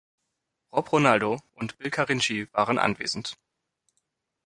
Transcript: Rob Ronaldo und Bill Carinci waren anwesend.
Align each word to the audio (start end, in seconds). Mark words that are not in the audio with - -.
Rob 0.73 0.91
Ronaldo 0.91 1.37
und 1.53 1.77
Bill 1.77 1.91
Carinci 1.91 2.47
waren 2.53 2.79
anwesend. 2.79 3.37